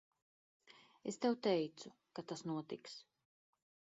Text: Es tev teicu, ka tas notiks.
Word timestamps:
Es 1.11 1.19
tev 1.25 1.35
teicu, 1.49 1.93
ka 2.19 2.25
tas 2.31 2.43
notiks. 2.53 2.95